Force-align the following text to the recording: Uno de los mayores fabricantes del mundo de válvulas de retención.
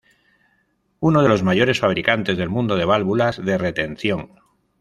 Uno 0.99 1.21
de 1.21 1.29
los 1.29 1.43
mayores 1.43 1.79
fabricantes 1.79 2.35
del 2.35 2.49
mundo 2.49 2.75
de 2.75 2.85
válvulas 2.85 3.37
de 3.45 3.59
retención. 3.59 4.31